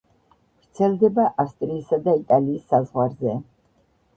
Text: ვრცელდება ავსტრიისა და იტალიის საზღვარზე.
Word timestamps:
ვრცელდება 0.61 1.25
ავსტრიისა 1.43 1.99
და 2.09 2.15
იტალიის 2.23 2.67
საზღვარზე. 2.73 3.37